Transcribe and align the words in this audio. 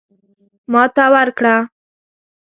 ماته 0.71 1.05
ورکړه. 1.13 1.55